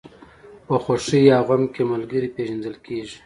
[0.67, 3.17] په خوښۍ او غم کې ملګری پېژندل کېږي.